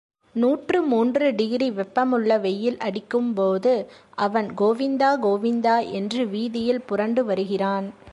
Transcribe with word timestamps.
நூற்றுமூன்று 0.35 1.35
degree 1.35 1.71
வெப்பமுள்ள 1.71 2.39
வெயில் 2.39 2.77
அடிக்கும்போது 2.77 3.73
அவன் 4.17 4.49
கோவிந்தா, 4.57 5.09
கோவிந்தா 5.19 5.91
என்று 5.91 6.27
வீதியில் 6.27 6.81
புரண்டு 6.81 7.25
வருகிறான். 7.25 7.87